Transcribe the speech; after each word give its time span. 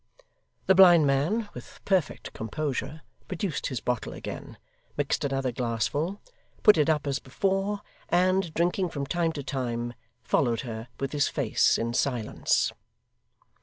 The 0.65 0.73
blind 0.73 1.05
man, 1.05 1.47
with 1.53 1.79
perfect 1.85 2.33
composure, 2.33 3.03
produced 3.27 3.67
his 3.67 3.81
bottle 3.81 4.13
again, 4.13 4.57
mixed 4.97 5.23
another 5.23 5.51
glassful; 5.51 6.23
put 6.63 6.75
it 6.75 6.89
up 6.89 7.05
as 7.05 7.19
before; 7.19 7.81
and, 8.09 8.51
drinking 8.55 8.89
from 8.89 9.05
time 9.05 9.31
to 9.33 9.43
time, 9.43 9.93
followed 10.23 10.61
her 10.61 10.87
with 10.99 11.11
his 11.11 11.27
face 11.27 11.77
in 11.77 11.93
silence. 11.93 12.71